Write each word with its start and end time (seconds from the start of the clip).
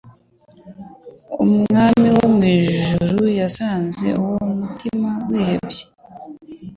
Umwami 1.43 2.07
w'ijuru 2.39 3.21
yasanze 3.39 4.07
uwo 4.21 4.35
mutima 4.59 5.09
wihebye, 5.27 5.83